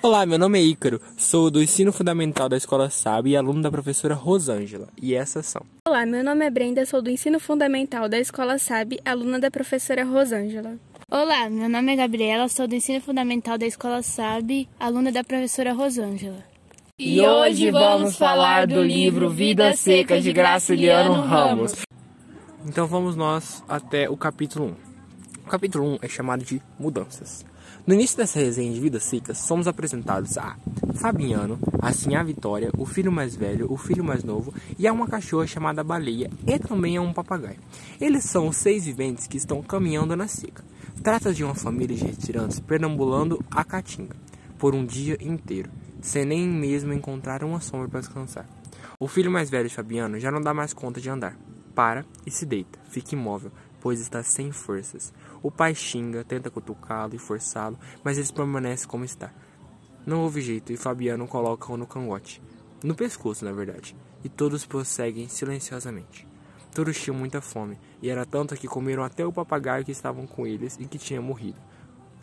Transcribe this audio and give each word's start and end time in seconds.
Olá, 0.00 0.24
meu 0.24 0.38
nome 0.38 0.60
é 0.60 0.62
Ícaro, 0.62 1.00
sou 1.16 1.50
do 1.50 1.60
ensino 1.60 1.92
fundamental 1.92 2.48
da 2.48 2.56
Escola 2.56 2.88
SAB 2.88 3.28
e 3.28 3.36
aluno 3.36 3.62
da 3.62 3.70
professora 3.70 4.14
Rosângela, 4.14 4.88
e 5.00 5.12
essas 5.12 5.46
são. 5.46 5.62
Olá, 5.88 6.06
meu 6.06 6.22
nome 6.22 6.44
é 6.44 6.50
Brenda, 6.50 6.86
sou 6.86 7.02
do 7.02 7.10
ensino 7.10 7.40
fundamental 7.40 8.08
da 8.08 8.18
Escola 8.18 8.58
SAB, 8.58 9.00
aluna 9.04 9.40
da 9.40 9.50
professora 9.50 10.04
Rosângela. 10.04 10.76
Olá, 11.10 11.50
meu 11.50 11.68
nome 11.68 11.94
é 11.94 11.96
Gabriela, 11.96 12.48
sou 12.48 12.68
do 12.68 12.76
ensino 12.76 13.00
fundamental 13.00 13.58
da 13.58 13.66
Escola 13.66 14.02
SAB, 14.02 14.68
aluna 14.78 15.10
da 15.10 15.24
professora 15.24 15.72
Rosângela. 15.72 16.44
E 16.98 17.20
hoje 17.20 17.70
vamos 17.72 18.16
falar 18.16 18.68
do 18.68 18.82
livro 18.82 19.30
Vidas 19.30 19.80
Secas 19.80 20.22
de 20.22 20.32
Graciliano 20.32 21.20
Ramos. 21.22 21.74
Então 22.64 22.86
vamos 22.86 23.16
nós 23.16 23.64
até 23.68 24.08
o 24.08 24.16
capítulo 24.16 24.66
1. 24.66 24.92
O 25.44 25.48
capítulo 25.48 25.94
1 25.94 25.98
é 26.02 26.08
chamado 26.08 26.44
de 26.44 26.62
Mudanças. 26.78 27.44
No 27.84 27.94
início 27.94 28.16
dessa 28.16 28.38
resenha 28.38 28.72
de 28.72 28.80
Vidas 28.80 29.02
Secas, 29.02 29.38
somos 29.38 29.66
apresentados 29.66 30.38
a 30.38 30.56
Fabiano, 30.94 31.58
assim 31.80 32.14
a 32.14 32.22
Vitória, 32.22 32.70
o 32.78 32.86
filho 32.86 33.10
mais 33.10 33.34
velho, 33.34 33.66
o 33.72 33.76
filho 33.76 34.04
mais 34.04 34.22
novo 34.22 34.54
e 34.78 34.86
a 34.86 34.92
uma 34.92 35.08
cachorra 35.08 35.48
chamada 35.48 35.82
Baleia 35.82 36.30
e 36.46 36.58
também 36.60 36.96
a 36.96 37.02
um 37.02 37.12
papagaio. 37.12 37.58
Eles 38.00 38.22
são 38.22 38.46
os 38.46 38.56
seis 38.56 38.84
viventes 38.84 39.26
que 39.26 39.36
estão 39.36 39.60
caminhando 39.62 40.14
na 40.14 40.28
seca. 40.28 40.62
Trata 41.02 41.34
de 41.34 41.42
uma 41.42 41.56
família 41.56 41.96
de 41.96 42.04
retirantes 42.04 42.60
perambulando 42.60 43.44
a 43.50 43.64
caatinga 43.64 44.14
por 44.60 44.76
um 44.76 44.86
dia 44.86 45.18
inteiro, 45.20 45.68
sem 46.00 46.24
nem 46.24 46.46
mesmo 46.46 46.92
encontrar 46.92 47.42
uma 47.42 47.60
sombra 47.60 47.88
para 47.88 47.98
descansar. 47.98 48.48
O 49.00 49.08
filho 49.08 49.28
mais 49.28 49.50
velho 49.50 49.68
de 49.68 49.74
Fabiano 49.74 50.20
já 50.20 50.30
não 50.30 50.40
dá 50.40 50.54
mais 50.54 50.72
conta 50.72 51.00
de 51.00 51.10
andar. 51.10 51.36
Para 51.74 52.04
e 52.24 52.30
se 52.30 52.46
deita, 52.46 52.78
fica 52.88 53.16
imóvel, 53.16 53.50
pois 53.80 54.00
está 54.00 54.22
sem 54.22 54.52
forças. 54.52 55.12
O 55.42 55.50
pai 55.50 55.74
xinga, 55.74 56.22
tenta 56.22 56.50
cutucá-lo 56.50 57.14
e 57.16 57.18
forçá-lo, 57.18 57.76
mas 58.04 58.16
ele 58.16 58.32
permanece 58.32 58.86
como 58.86 59.04
está. 59.04 59.32
Não 60.06 60.22
houve 60.22 60.40
jeito 60.40 60.72
e 60.72 60.76
Fabiano 60.76 61.26
coloca-o 61.26 61.76
no 61.76 61.86
cangote. 61.86 62.40
No 62.82 62.94
pescoço, 62.94 63.44
na 63.44 63.52
verdade. 63.52 63.96
E 64.22 64.28
todos 64.28 64.64
prosseguem 64.64 65.28
silenciosamente. 65.28 66.28
Todos 66.72 66.98
tinham 67.00 67.18
muita 67.18 67.40
fome, 67.40 67.78
e 68.00 68.08
era 68.08 68.24
tanto 68.24 68.54
que 68.54 68.68
comeram 68.68 69.02
até 69.02 69.26
o 69.26 69.32
papagaio 69.32 69.84
que 69.84 69.92
estavam 69.92 70.26
com 70.26 70.46
eles 70.46 70.78
e 70.80 70.86
que 70.86 70.96
tinha 70.96 71.20
morrido. 71.20 71.58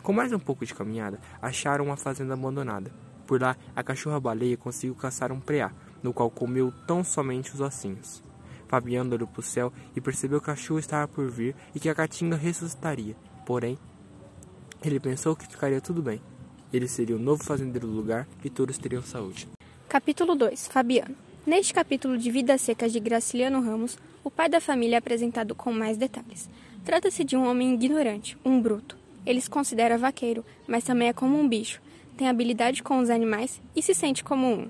Com 0.02 0.12
mais 0.12 0.32
um 0.32 0.38
pouco 0.38 0.64
de 0.64 0.74
caminhada, 0.74 1.20
acharam 1.42 1.84
uma 1.84 1.96
fazenda 1.96 2.34
abandonada. 2.34 2.90
Por 3.26 3.40
lá, 3.40 3.56
a 3.76 3.82
cachorra-baleia 3.82 4.56
conseguiu 4.56 4.94
caçar 4.94 5.30
um 5.30 5.38
preá, 5.38 5.72
no 6.02 6.12
qual 6.12 6.30
comeu 6.30 6.72
tão 6.86 7.04
somente 7.04 7.54
os 7.54 7.60
ossinhos. 7.60 8.22
Fabiano 8.70 9.12
olhou 9.12 9.26
para 9.26 9.40
o 9.40 9.42
céu 9.42 9.72
e 9.96 10.00
percebeu 10.00 10.40
que 10.40 10.48
a 10.48 10.54
chuva 10.54 10.78
estava 10.78 11.08
por 11.08 11.28
vir 11.28 11.56
e 11.74 11.80
que 11.80 11.88
a 11.88 11.94
caatinga 11.94 12.36
ressuscitaria. 12.36 13.16
Porém, 13.44 13.76
ele 14.84 15.00
pensou 15.00 15.34
que 15.34 15.44
ficaria 15.44 15.80
tudo 15.80 16.00
bem. 16.00 16.22
Ele 16.72 16.86
seria 16.86 17.16
o 17.16 17.18
novo 17.18 17.42
fazendeiro 17.42 17.88
do 17.88 17.92
lugar 17.92 18.28
e 18.44 18.48
todos 18.48 18.78
teriam 18.78 19.02
saúde. 19.02 19.48
Capítulo 19.88 20.36
2 20.36 20.68
Fabiano 20.68 21.16
Neste 21.44 21.74
capítulo 21.74 22.16
de 22.16 22.30
Vidas 22.30 22.60
Secas 22.60 22.92
de 22.92 23.00
Graciliano 23.00 23.60
Ramos, 23.60 23.98
o 24.22 24.30
pai 24.30 24.48
da 24.48 24.60
família 24.60 24.96
é 24.96 24.98
apresentado 24.98 25.52
com 25.52 25.72
mais 25.72 25.96
detalhes. 25.96 26.48
Trata-se 26.84 27.24
de 27.24 27.36
um 27.36 27.50
homem 27.50 27.74
ignorante, 27.74 28.38
um 28.44 28.62
bruto. 28.62 28.96
Ele 29.26 29.40
se 29.40 29.50
considera 29.50 29.98
vaqueiro, 29.98 30.44
mas 30.68 30.84
também 30.84 31.08
é 31.08 31.12
como 31.12 31.36
um 31.36 31.48
bicho, 31.48 31.82
tem 32.16 32.28
habilidade 32.28 32.84
com 32.84 33.00
os 33.00 33.10
animais 33.10 33.60
e 33.74 33.82
se 33.82 33.94
sente 33.94 34.22
como 34.22 34.46
um. 34.46 34.68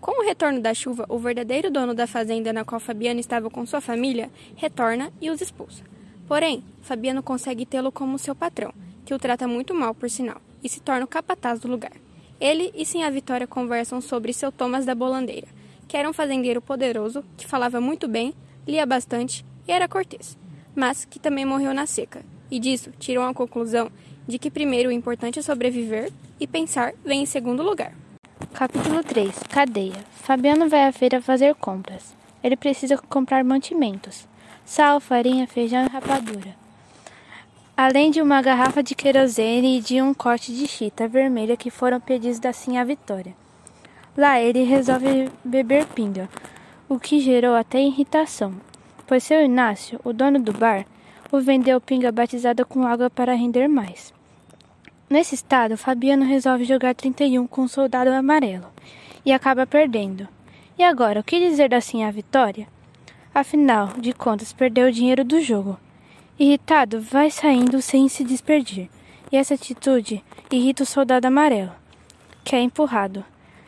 Com 0.00 0.22
o 0.22 0.24
retorno 0.24 0.60
da 0.60 0.72
chuva, 0.72 1.04
o 1.08 1.18
verdadeiro 1.18 1.70
dono 1.70 1.92
da 1.92 2.06
fazenda 2.06 2.52
na 2.52 2.64
qual 2.64 2.80
Fabiano 2.80 3.18
estava 3.18 3.50
com 3.50 3.66
sua 3.66 3.80
família 3.80 4.30
retorna 4.54 5.12
e 5.20 5.28
os 5.28 5.40
expulsa. 5.40 5.82
Porém, 6.28 6.62
Fabiano 6.82 7.22
consegue 7.22 7.66
tê-lo 7.66 7.90
como 7.90 8.18
seu 8.18 8.34
patrão, 8.34 8.72
que 9.04 9.12
o 9.12 9.18
trata 9.18 9.48
muito 9.48 9.74
mal, 9.74 9.94
por 9.94 10.08
sinal, 10.08 10.40
e 10.62 10.68
se 10.68 10.80
torna 10.80 11.04
o 11.04 11.08
capataz 11.08 11.58
do 11.60 11.68
lugar. 11.68 11.92
Ele 12.40 12.70
e 12.76 12.86
Sim 12.86 13.02
a 13.02 13.10
Vitória 13.10 13.46
conversam 13.46 14.00
sobre 14.00 14.32
seu 14.32 14.52
Thomas 14.52 14.86
da 14.86 14.94
Bolandeira, 14.94 15.48
que 15.88 15.96
era 15.96 16.08
um 16.08 16.12
fazendeiro 16.12 16.62
poderoso, 16.62 17.24
que 17.36 17.46
falava 17.46 17.80
muito 17.80 18.06
bem, 18.06 18.34
lia 18.66 18.86
bastante 18.86 19.44
e 19.66 19.72
era 19.72 19.88
cortês, 19.88 20.38
mas 20.76 21.04
que 21.04 21.18
também 21.18 21.44
morreu 21.44 21.74
na 21.74 21.86
seca, 21.86 22.22
e 22.50 22.60
disso 22.60 22.92
tiram 22.98 23.26
a 23.26 23.34
conclusão 23.34 23.90
de 24.28 24.38
que 24.38 24.50
primeiro 24.50 24.90
o 24.90 24.92
importante 24.92 25.38
é 25.38 25.42
sobreviver 25.42 26.12
e 26.38 26.46
pensar 26.46 26.92
vem 27.04 27.22
em 27.22 27.26
segundo 27.26 27.62
lugar. 27.62 27.94
Capítulo 28.52 29.04
3 29.04 29.44
Cadeia 29.48 30.04
Fabiano 30.10 30.68
vai 30.68 30.86
à 30.86 30.90
feira 30.90 31.22
fazer 31.22 31.54
compras. 31.54 32.16
Ele 32.42 32.56
precisa 32.56 32.96
comprar 32.96 33.44
mantimentos: 33.44 34.26
sal, 34.64 34.98
farinha, 34.98 35.46
feijão 35.46 35.84
e 35.84 35.88
rapadura. 35.88 36.56
Além 37.76 38.10
de 38.10 38.20
uma 38.20 38.42
garrafa 38.42 38.82
de 38.82 38.96
querosene 38.96 39.78
e 39.78 39.80
de 39.80 40.02
um 40.02 40.12
corte 40.12 40.52
de 40.52 40.66
chita 40.66 41.06
vermelha 41.06 41.56
que 41.56 41.70
foram 41.70 42.00
pedidos 42.00 42.40
da 42.40 42.52
Sim 42.52 42.78
a 42.78 42.84
Vitória. 42.84 43.36
Lá 44.16 44.40
ele 44.40 44.64
resolve 44.64 45.30
beber 45.44 45.86
pinga, 45.86 46.28
o 46.88 46.98
que 46.98 47.20
gerou 47.20 47.54
até 47.54 47.80
irritação, 47.80 48.54
pois 49.06 49.22
seu 49.22 49.44
Inácio, 49.44 50.00
o 50.02 50.12
dono 50.12 50.40
do 50.40 50.52
bar, 50.52 50.84
o 51.30 51.38
vendeu 51.38 51.80
pinga 51.80 52.10
batizada 52.10 52.64
com 52.64 52.84
água 52.84 53.08
para 53.08 53.34
render 53.34 53.68
mais. 53.68 54.12
Nesse 55.10 55.34
estado, 55.34 55.78
Fabiano 55.78 56.26
resolve 56.26 56.64
jogar 56.64 56.94
31 56.94 57.46
com 57.46 57.62
o 57.62 57.68
soldado 57.68 58.10
amarelo 58.10 58.66
e 59.24 59.32
acaba 59.32 59.66
perdendo. 59.66 60.28
E 60.78 60.82
agora, 60.82 61.20
o 61.20 61.24
que 61.24 61.40
dizer 61.40 61.74
assim 61.74 62.04
a 62.04 62.10
vitória? 62.10 62.68
Afinal 63.34 63.94
de 63.98 64.12
contas, 64.12 64.52
perdeu 64.52 64.88
o 64.88 64.92
dinheiro 64.92 65.24
do 65.24 65.40
jogo. 65.40 65.78
Irritado, 66.38 67.00
vai 67.00 67.30
saindo 67.30 67.80
sem 67.80 68.06
se 68.08 68.22
despedir, 68.22 68.90
e 69.32 69.36
essa 69.36 69.54
atitude 69.54 70.22
irrita 70.52 70.82
o 70.82 70.86
soldado 70.86 71.26
amarelo, 71.26 71.72
que 72.44 72.54
é 72.54 72.60
empurrado. 72.60 73.24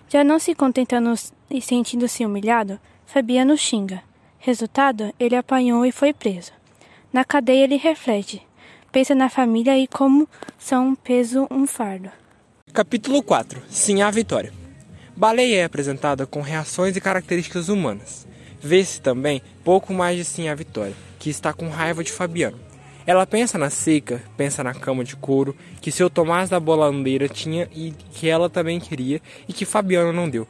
Já 0.09 0.23
não 0.23 0.39
se 0.39 0.55
contentando 0.55 1.15
e 1.51 1.63
sentindo-se 1.63 2.25
humilhado, 2.25 2.79
Fabiano 3.07 3.57
xinga. 3.57 4.03
Resultado, 4.39 5.13
ele 5.19 5.37
apanhou 5.37 5.87
e 5.87 5.93
foi 5.93 6.13
preso. 6.13 6.53
Na 7.11 7.25
cadeia, 7.25 7.65
ele 7.65 7.77
reflete 7.77 8.47
pensa 8.91 9.15
na 9.15 9.29
família 9.29 9.79
e 9.79 9.87
como 9.87 10.29
são 10.59 10.89
um 10.89 10.95
peso, 10.95 11.47
um 11.51 11.67
fardo. 11.67 12.11
Capítulo 12.73 13.23
4 13.23 13.63
Sim 13.69 14.03
a 14.03 14.11
Vitória 14.11 14.53
Baleia 15.17 15.61
é 15.61 15.65
apresentada 15.65 16.27
com 16.27 16.41
reações 16.41 16.97
e 16.97 17.01
características 17.01 17.69
humanas. 17.69 18.27
Vê-se 18.61 19.01
também 19.01 19.43
pouco 19.63 19.93
mais 19.93 20.17
de 20.17 20.25
Sim 20.25 20.49
a 20.49 20.55
Vitória, 20.55 20.95
que 21.19 21.29
está 21.29 21.53
com 21.53 21.69
raiva 21.69 22.03
de 22.03 22.11
Fabiano. 22.11 22.59
Ela 23.07 23.27
pensa 23.27 23.59
na 23.59 23.71
seca, 23.71 24.23
pensa 24.37 24.63
na 24.65 24.73
cama 24.73 25.05
de 25.05 25.17
couro, 25.17 25.57
que 25.81 25.93
seu 25.93 26.09
Tomás 26.09 26.49
da 26.49 26.61
Bolandeira 26.61 27.29
tinha 27.29 27.69
e 27.75 27.93
que 28.13 28.29
ela 28.29 28.49
também 28.49 28.81
queria 28.81 29.21
e 29.49 29.53
que 29.53 29.65
Fabiano 29.65 30.13
não 30.13 30.29
deu. 30.29 30.47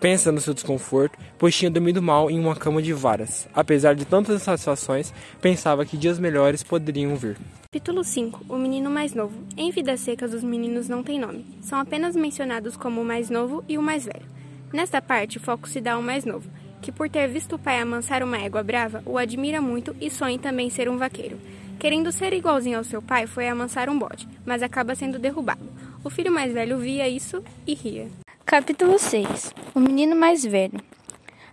Pensa 0.00 0.32
no 0.32 0.40
seu 0.40 0.54
desconforto, 0.54 1.18
pois 1.38 1.54
tinha 1.54 1.70
dormido 1.70 2.00
mal 2.00 2.30
em 2.30 2.40
uma 2.40 2.56
cama 2.56 2.80
de 2.80 2.90
varas. 2.90 3.46
Apesar 3.52 3.94
de 3.94 4.06
tantas 4.06 4.40
insatisfações, 4.40 5.12
pensava 5.42 5.84
que 5.84 5.94
dias 5.94 6.18
melhores 6.18 6.62
poderiam 6.62 7.14
vir. 7.16 7.36
Capítulo 7.70 8.02
5 8.02 8.46
O 8.48 8.56
menino 8.56 8.88
mais 8.88 9.12
novo. 9.12 9.38
Em 9.58 9.70
Vidas 9.70 10.00
Secas, 10.00 10.32
os 10.32 10.42
meninos 10.42 10.88
não 10.88 11.02
têm 11.02 11.20
nome. 11.20 11.44
São 11.60 11.78
apenas 11.78 12.16
mencionados 12.16 12.78
como 12.78 13.02
o 13.02 13.04
mais 13.04 13.28
novo 13.28 13.62
e 13.68 13.76
o 13.76 13.82
mais 13.82 14.06
velho. 14.06 14.24
Nesta 14.72 15.02
parte, 15.02 15.36
o 15.36 15.40
foco 15.40 15.68
se 15.68 15.82
dá 15.82 15.92
ao 15.92 16.02
mais 16.02 16.24
novo, 16.24 16.48
que 16.80 16.90
por 16.90 17.10
ter 17.10 17.28
visto 17.28 17.56
o 17.56 17.58
pai 17.58 17.78
amansar 17.78 18.22
uma 18.22 18.38
égua 18.38 18.62
brava, 18.62 19.02
o 19.04 19.18
admira 19.18 19.60
muito 19.60 19.94
e 20.00 20.08
sonha 20.10 20.38
também 20.38 20.70
ser 20.70 20.88
um 20.88 20.96
vaqueiro. 20.96 21.38
Querendo 21.78 22.10
ser 22.10 22.32
igualzinho 22.32 22.78
ao 22.78 22.84
seu 22.84 23.02
pai, 23.02 23.26
foi 23.26 23.48
amansar 23.48 23.90
um 23.90 23.98
bode, 23.98 24.26
mas 24.46 24.62
acaba 24.62 24.94
sendo 24.94 25.18
derrubado. 25.18 25.68
O 26.02 26.08
filho 26.08 26.32
mais 26.32 26.54
velho 26.54 26.78
via 26.78 27.06
isso 27.06 27.44
e 27.66 27.74
ria. 27.74 28.08
Capítulo 28.50 28.98
6 28.98 29.54
O 29.76 29.78
menino 29.78 30.16
mais 30.16 30.44
velho. 30.44 30.80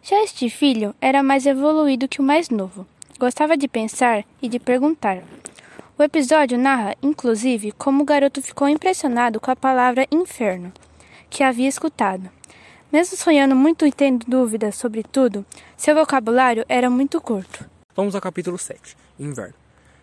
Já 0.02 0.24
este 0.24 0.50
filho 0.50 0.96
era 1.00 1.22
mais 1.22 1.46
evoluído 1.46 2.08
que 2.08 2.19
o 2.19 2.24
mais 2.24 2.50
novo. 2.50 2.88
Gostava 3.19 3.56
de 3.56 3.68
pensar 3.68 4.25
e 4.41 4.50
de 4.50 4.58
perguntar. 4.58 5.22
O 5.96 6.02
episódio 6.02 6.57
narra, 6.57 6.96
inclusive, 7.03 7.72
como 7.74 8.02
o 8.02 8.06
garoto 8.06 8.41
ficou 8.41 8.68
impressionado 8.68 9.40
com 9.40 9.52
a 9.52 9.56
palavra 9.56 10.07
inferno, 10.09 10.74
que 11.30 11.44
havia 11.44 11.69
escutado. 11.69 12.31
Mesmo 12.92 13.16
sonhando 13.16 13.56
muito 13.56 13.86
e 13.86 13.92
tendo 13.92 14.25
dúvidas 14.27 14.75
sobre 14.75 15.04
tudo, 15.04 15.45
seu 15.77 15.94
vocabulário 15.94 16.66
era 16.68 16.89
muito 16.89 17.21
curto. 17.21 17.63
Vamos 17.95 18.16
ao 18.16 18.21
capítulo 18.21 18.57
7 18.57 18.98
Inverno. 19.19 19.54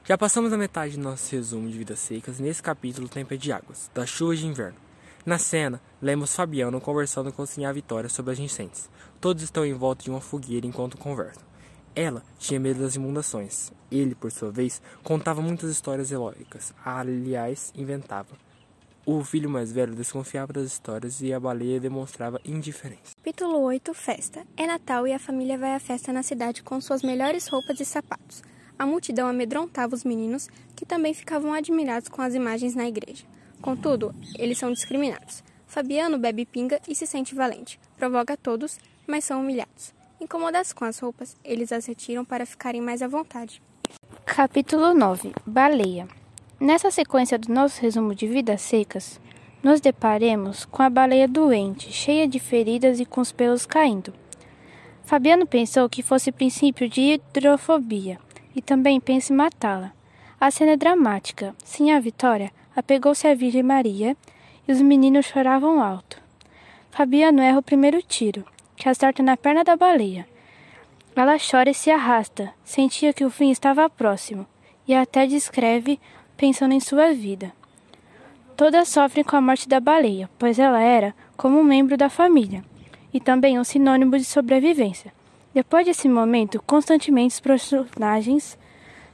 Já 0.04 0.16
passamos 0.16 0.52
a 0.52 0.56
metade 0.56 0.96
do 0.96 1.02
nosso 1.02 1.34
resumo 1.34 1.68
de 1.68 1.76
vidas 1.76 1.98
secas 1.98 2.38
nesse 2.38 2.62
capítulo 2.62 3.08
Tempo 3.08 3.36
de 3.36 3.50
Águas, 3.50 3.90
das 3.92 4.08
chuvas 4.08 4.38
de 4.38 4.46
inverno. 4.46 4.83
Na 5.26 5.38
cena, 5.38 5.80
lemos 6.02 6.36
Fabiano 6.36 6.78
conversando 6.82 7.32
com 7.32 7.46
Sinha 7.46 7.72
Vitória 7.72 8.10
sobre 8.10 8.32
as 8.32 8.38
incêndios. 8.38 8.90
Todos 9.18 9.42
estão 9.42 9.64
em 9.64 9.72
volta 9.72 10.04
de 10.04 10.10
uma 10.10 10.20
fogueira 10.20 10.66
enquanto 10.66 10.98
conversam. 10.98 11.42
Ela 11.96 12.22
tinha 12.38 12.60
medo 12.60 12.80
das 12.80 12.94
inundações. 12.94 13.72
Ele, 13.90 14.14
por 14.14 14.30
sua 14.30 14.50
vez, 14.50 14.82
contava 15.02 15.40
muitas 15.40 15.70
histórias 15.70 16.12
heróicas. 16.12 16.74
Aliás, 16.84 17.72
inventava. 17.74 18.36
O 19.06 19.24
filho 19.24 19.48
mais 19.48 19.72
velho 19.72 19.94
desconfiava 19.94 20.52
das 20.52 20.66
histórias 20.66 21.22
e 21.22 21.32
a 21.32 21.40
baleia 21.40 21.80
demonstrava 21.80 22.38
indiferença. 22.44 23.16
Capítulo 23.16 23.60
8 23.62 23.94
Festa. 23.94 24.46
É 24.58 24.66
Natal 24.66 25.08
e 25.08 25.14
a 25.14 25.18
família 25.18 25.56
vai 25.56 25.74
à 25.74 25.80
festa 25.80 26.12
na 26.12 26.22
cidade 26.22 26.62
com 26.62 26.78
suas 26.82 27.02
melhores 27.02 27.48
roupas 27.48 27.80
e 27.80 27.84
sapatos. 27.86 28.42
A 28.78 28.84
multidão 28.84 29.26
amedrontava 29.26 29.94
os 29.94 30.04
meninos, 30.04 30.48
que 30.76 30.84
também 30.84 31.14
ficavam 31.14 31.54
admirados 31.54 32.10
com 32.10 32.20
as 32.20 32.34
imagens 32.34 32.74
na 32.74 32.86
igreja. 32.86 33.24
Contudo, 33.64 34.14
eles 34.38 34.58
são 34.58 34.70
discriminados. 34.70 35.42
Fabiano 35.66 36.18
bebe 36.18 36.44
pinga 36.44 36.78
e 36.86 36.94
se 36.94 37.06
sente 37.06 37.34
valente. 37.34 37.80
Provoca 37.96 38.36
todos, 38.36 38.78
mas 39.06 39.24
são 39.24 39.40
humilhados. 39.40 39.94
Incomodados 40.20 40.74
com 40.74 40.84
as 40.84 40.98
roupas, 40.98 41.34
eles 41.42 41.72
as 41.72 41.86
retiram 41.86 42.26
para 42.26 42.44
ficarem 42.44 42.82
mais 42.82 43.00
à 43.00 43.08
vontade. 43.08 43.62
Capítulo 44.26 44.92
9 44.92 45.32
Baleia 45.46 46.06
Nessa 46.60 46.90
sequência 46.90 47.38
do 47.38 47.50
nosso 47.50 47.80
resumo 47.80 48.14
de 48.14 48.26
vidas 48.26 48.60
secas, 48.60 49.18
nos 49.62 49.80
deparemos 49.80 50.66
com 50.66 50.82
a 50.82 50.90
baleia 50.90 51.26
doente, 51.26 51.90
cheia 51.90 52.28
de 52.28 52.38
feridas 52.38 53.00
e 53.00 53.06
com 53.06 53.22
os 53.22 53.32
pelos 53.32 53.64
caindo. 53.64 54.12
Fabiano 55.04 55.46
pensou 55.46 55.88
que 55.88 56.02
fosse 56.02 56.30
princípio 56.30 56.86
de 56.86 57.00
hidrofobia 57.00 58.18
e 58.54 58.60
também 58.60 59.00
pensa 59.00 59.32
em 59.32 59.36
matá-la. 59.36 59.94
A 60.38 60.50
cena 60.50 60.72
é 60.72 60.76
dramática. 60.76 61.54
Sim, 61.64 61.92
a 61.92 61.98
Vitória 61.98 62.52
apegou-se 62.74 63.26
à 63.26 63.34
Virgem 63.34 63.62
Maria 63.62 64.16
e 64.66 64.72
os 64.72 64.80
meninos 64.80 65.26
choravam 65.26 65.82
alto. 65.82 66.20
Fabiano 66.90 67.40
erra 67.40 67.58
o 67.58 67.62
primeiro 67.62 68.00
tiro, 68.02 68.44
que 68.76 68.88
acerta 68.88 69.22
na 69.22 69.36
perna 69.36 69.64
da 69.64 69.76
baleia. 69.76 70.26
Ela 71.16 71.36
chora 71.38 71.70
e 71.70 71.74
se 71.74 71.90
arrasta, 71.90 72.52
sentia 72.64 73.12
que 73.12 73.24
o 73.24 73.30
fim 73.30 73.50
estava 73.50 73.88
próximo, 73.88 74.46
e 74.86 74.94
até 74.94 75.26
descreve 75.26 76.00
pensando 76.36 76.72
em 76.72 76.80
sua 76.80 77.12
vida. 77.12 77.52
Todas 78.56 78.88
sofrem 78.88 79.24
com 79.24 79.36
a 79.36 79.40
morte 79.40 79.68
da 79.68 79.80
baleia, 79.80 80.30
pois 80.38 80.58
ela 80.58 80.80
era 80.80 81.14
como 81.36 81.58
um 81.58 81.64
membro 81.64 81.96
da 81.96 82.08
família 82.08 82.64
e 83.12 83.20
também 83.20 83.58
um 83.58 83.64
sinônimo 83.64 84.16
de 84.16 84.24
sobrevivência. 84.24 85.12
Depois 85.52 85.86
desse 85.86 86.08
momento, 86.08 86.62
constantemente 86.66 87.34
os 87.34 87.40
personagens 87.40 88.58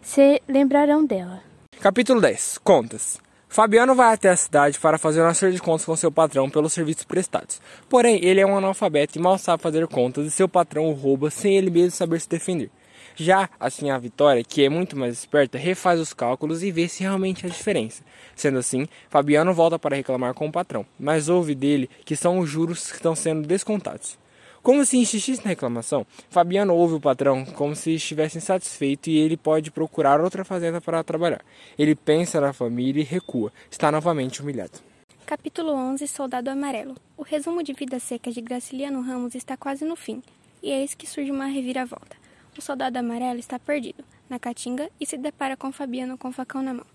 se 0.01 0.43
lembrarão 0.49 1.05
dela. 1.05 1.43
Capítulo 1.81 2.21
10 2.21 2.59
Contas 2.59 3.21
Fabiano 3.53 3.97
vai 3.97 4.15
até 4.15 4.29
a 4.29 4.37
cidade 4.37 4.79
para 4.79 4.97
fazer 4.97 5.21
uma 5.21 5.35
série 5.35 5.55
de 5.55 5.61
contas 5.61 5.85
com 5.85 5.97
seu 5.97 6.13
patrão 6.13 6.49
pelos 6.49 6.73
serviços 6.73 7.03
prestados. 7.03 7.61
Porém, 7.89 8.25
ele 8.25 8.41
é 8.41 8.47
um 8.47 8.57
analfabeto 8.57 9.19
e 9.19 9.21
mal 9.21 9.37
sabe 9.39 9.61
fazer 9.61 9.89
contas 9.89 10.25
e 10.25 10.31
seu 10.31 10.49
patrão 10.49 10.89
o 10.89 10.93
rouba 10.93 11.33
sem 11.33 11.57
ele 11.57 11.69
mesmo 11.69 11.91
saber 11.91 12.21
se 12.21 12.29
defender. 12.29 12.71
Já 13.17 13.51
assim 13.59 13.91
a 13.91 13.99
Vitória, 13.99 14.45
que 14.45 14.65
é 14.65 14.69
muito 14.69 14.97
mais 14.97 15.15
esperta, 15.15 15.59
refaz 15.59 15.99
os 15.99 16.13
cálculos 16.13 16.63
e 16.63 16.71
vê 16.71 16.87
se 16.87 17.03
realmente 17.03 17.45
há 17.45 17.49
diferença. 17.49 18.05
Sendo 18.37 18.61
assim, 18.61 18.87
Fabiano 19.09 19.53
volta 19.53 19.81
para 19.81 19.97
reclamar 19.97 20.33
com 20.33 20.47
o 20.47 20.53
patrão, 20.53 20.87
mas 20.97 21.29
ouve 21.29 21.57
dele 21.57 21.91
que 22.05 22.15
são 22.15 22.39
os 22.39 22.49
juros 22.49 22.89
que 22.89 22.99
estão 22.99 23.17
sendo 23.17 23.49
descontados. 23.49 24.17
Como 24.63 24.85
se 24.85 24.99
insistisse 24.99 25.43
na 25.43 25.49
reclamação, 25.49 26.07
Fabiano 26.29 26.75
ouve 26.75 26.95
o 26.95 27.01
patrão 27.01 27.47
como 27.47 27.75
se 27.75 27.95
estivesse 27.95 28.37
insatisfeito 28.37 29.09
e 29.09 29.17
ele 29.17 29.35
pode 29.35 29.71
procurar 29.71 30.21
outra 30.21 30.45
fazenda 30.45 30.83
para 30.83 31.03
trabalhar. 31.03 31.43
Ele 31.79 31.95
pensa 31.95 32.39
na 32.43 32.53
família 32.53 33.01
e 33.01 33.05
recua, 33.05 33.51
está 33.71 33.91
novamente 33.91 34.43
humilhado. 34.43 34.79
Capítulo 35.25 35.73
11 35.73 36.07
Soldado 36.07 36.51
Amarelo 36.51 36.95
O 37.17 37.23
resumo 37.23 37.63
de 37.63 37.73
Vidas 37.73 38.03
Secas 38.03 38.35
de 38.35 38.43
Graciliano 38.43 39.01
Ramos 39.01 39.35
está 39.35 39.57
quase 39.57 39.87
no 39.87 39.97
fim, 39.97 40.23
e 40.63 40.71
eis 40.71 40.93
que 40.93 41.07
surge 41.07 41.31
uma 41.31 41.47
reviravolta. 41.47 42.17
O 42.59 42.61
soldado 42.61 42.99
amarelo 42.99 43.39
está 43.39 43.59
perdido, 43.59 44.05
na 44.29 44.39
caatinga, 44.39 44.91
e 45.01 45.07
se 45.07 45.17
depara 45.17 45.57
com 45.57 45.73
Fabiano 45.73 46.19
com 46.19 46.29
o 46.29 46.33
facão 46.33 46.61
na 46.61 46.75
mão. 46.75 46.87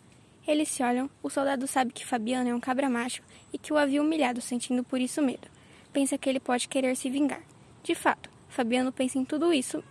Eles 0.48 0.70
se 0.70 0.84
olham, 0.84 1.10
o 1.24 1.30
soldado 1.32 1.66
sabe 1.66 1.92
que 1.92 2.06
Fabiano 2.06 2.50
é 2.50 2.54
um 2.54 2.60
cabra 2.60 2.88
macho 2.88 3.24
e 3.52 3.58
que 3.58 3.74
o 3.74 3.78
havia 3.78 4.04
humilhado, 4.04 4.40
sentindo 4.40 4.84
por 4.84 5.02
isso 5.02 5.20
medo. 5.24 5.48
Pensa 5.92 6.16
que 6.16 6.30
ele 6.30 6.40
pode 6.40 6.68
querer 6.68 6.96
se 6.96 7.10
vingar. 7.10 7.42
De 7.86 7.94
fato, 7.94 8.32
Fabiano 8.50 8.92
pensa 8.92 9.20
em 9.20 9.24
tudo 9.24 9.54
isso, 9.54 9.84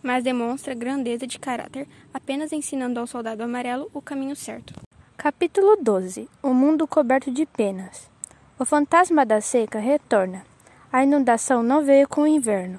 mas 0.00 0.22
demonstra 0.22 0.72
grandeza 0.72 1.26
de 1.26 1.36
caráter, 1.36 1.88
apenas 2.12 2.52
ensinando 2.52 3.00
ao 3.00 3.08
soldado 3.08 3.42
amarelo 3.42 3.90
o 3.92 4.00
caminho 4.00 4.36
certo. 4.36 4.72
Capítulo 5.16 5.76
12 5.82 6.28
O 6.40 6.54
mundo 6.54 6.86
coberto 6.86 7.32
de 7.32 7.44
penas. 7.44 8.08
O 8.56 8.64
fantasma 8.64 9.26
da 9.26 9.40
seca 9.40 9.80
retorna. 9.80 10.46
A 10.92 11.02
inundação 11.02 11.60
não 11.60 11.84
veio 11.84 12.06
com 12.08 12.20
o 12.20 12.26
inverno. 12.28 12.78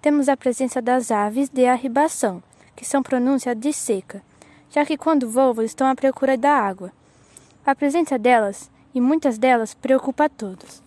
Temos 0.00 0.28
a 0.28 0.36
presença 0.36 0.82
das 0.82 1.12
aves 1.12 1.48
de 1.48 1.64
arribação, 1.66 2.42
que 2.74 2.84
são 2.84 3.04
pronúncia 3.04 3.54
de 3.54 3.72
seca, 3.72 4.20
já 4.68 4.84
que 4.84 4.96
quando 4.96 5.30
voam 5.30 5.62
estão 5.62 5.86
à 5.86 5.94
procura 5.94 6.36
da 6.36 6.50
água. 6.50 6.90
A 7.64 7.72
presença 7.72 8.18
delas, 8.18 8.68
e 8.92 9.00
muitas 9.00 9.38
delas, 9.38 9.74
preocupa 9.74 10.24
a 10.24 10.28
todos. 10.28 10.82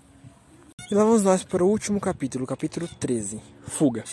E 0.89 0.93
lá 0.93 1.03
vamos 1.03 1.23
nós 1.23 1.43
para 1.43 1.65
o 1.65 1.67
último 1.67 1.99
capítulo, 1.99 2.45
capítulo 2.45 2.87
13, 2.87 3.41
Fuga. 3.63 4.03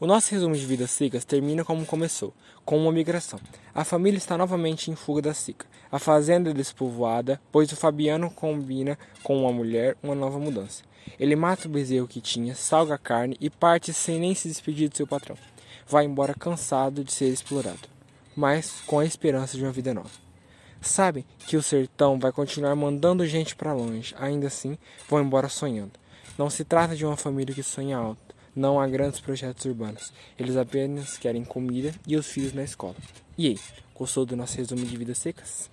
O 0.00 0.08
nosso 0.08 0.32
resumo 0.32 0.56
de 0.56 0.66
vidas 0.66 0.90
secas 0.90 1.24
termina 1.24 1.64
como 1.64 1.86
começou, 1.86 2.34
com 2.64 2.76
uma 2.76 2.90
migração. 2.90 3.38
A 3.72 3.84
família 3.84 4.18
está 4.18 4.36
novamente 4.36 4.90
em 4.90 4.96
fuga 4.96 5.22
da 5.22 5.32
seca. 5.32 5.66
A 5.88 6.00
fazenda 6.00 6.50
é 6.50 6.52
despovoada, 6.52 7.40
pois 7.52 7.70
o 7.70 7.76
Fabiano 7.76 8.28
combina 8.28 8.98
com 9.22 9.40
uma 9.40 9.52
mulher 9.52 9.96
uma 10.02 10.16
nova 10.16 10.40
mudança. 10.40 10.82
Ele 11.16 11.36
mata 11.36 11.68
o 11.68 11.70
bezerro 11.70 12.08
que 12.08 12.20
tinha, 12.20 12.56
salga 12.56 12.96
a 12.96 12.98
carne 12.98 13.36
e 13.40 13.48
parte 13.48 13.92
sem 13.92 14.18
nem 14.18 14.34
se 14.34 14.48
despedir 14.48 14.88
do 14.88 14.96
seu 14.96 15.06
patrão. 15.06 15.36
Vai 15.86 16.06
embora 16.06 16.34
cansado 16.34 17.04
de 17.04 17.12
ser 17.12 17.28
explorado, 17.28 17.88
mas 18.34 18.80
com 18.84 18.98
a 18.98 19.04
esperança 19.04 19.56
de 19.56 19.62
uma 19.62 19.70
vida 19.70 19.94
nova. 19.94 20.10
Sabem 20.80 21.24
que 21.46 21.56
o 21.56 21.62
sertão 21.62 22.18
vai 22.18 22.32
continuar 22.32 22.74
mandando 22.74 23.26
gente 23.26 23.54
para 23.54 23.72
longe, 23.72 24.12
ainda 24.18 24.48
assim 24.48 24.76
vão 25.08 25.22
embora 25.22 25.48
sonhando. 25.48 25.99
Não 26.40 26.48
se 26.48 26.64
trata 26.64 26.96
de 26.96 27.04
uma 27.04 27.18
família 27.18 27.54
que 27.54 27.62
sonha 27.62 27.98
alto, 27.98 28.34
não 28.56 28.80
há 28.80 28.88
grandes 28.88 29.20
projetos 29.20 29.66
urbanos. 29.66 30.10
Eles 30.38 30.56
apenas 30.56 31.18
querem 31.18 31.44
comida 31.44 31.94
e 32.06 32.16
os 32.16 32.28
filhos 32.28 32.54
na 32.54 32.64
escola. 32.64 32.96
E 33.36 33.48
aí, 33.48 33.60
gostou 33.94 34.24
do 34.24 34.34
nosso 34.34 34.56
resumo 34.56 34.86
de 34.86 34.96
vidas 34.96 35.18
secas? 35.18 35.70